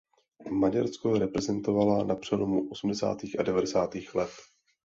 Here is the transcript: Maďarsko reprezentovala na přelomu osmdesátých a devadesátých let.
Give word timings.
Maďarsko 0.51 1.19
reprezentovala 1.19 2.03
na 2.03 2.15
přelomu 2.15 2.69
osmdesátých 2.69 3.39
a 3.39 3.43
devadesátých 3.43 4.15
let. 4.15 4.31